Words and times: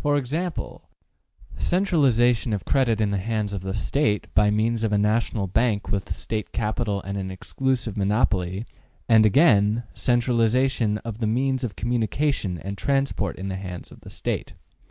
For 0.00 0.16
example, 0.16 0.88
``Centralization 1.58 2.54
of 2.54 2.64
credit 2.64 3.02
in 3.02 3.10
the 3.10 3.18
hands 3.18 3.52
of 3.52 3.60
the 3.60 3.74
State, 3.74 4.26
by 4.32 4.50
means 4.50 4.82
of 4.82 4.94
a 4.94 4.96
national 4.96 5.46
bank 5.46 5.90
with 5.90 6.16
State 6.16 6.52
capital 6.52 7.02
and 7.02 7.18
an 7.18 7.30
exclusive 7.30 7.94
monopoly;'' 7.94 8.64
and 9.10 9.26
again, 9.26 9.82
``Centralization 9.94 11.02
of 11.04 11.18
the 11.18 11.26
means 11.26 11.64
of 11.64 11.76
communication 11.76 12.56
and 12.56 12.78
transport 12.78 13.36
in 13.36 13.48
the 13.48 13.56
hands 13.56 13.92
of 13.92 14.00
the 14.00 14.08
State.'' 14.08 14.54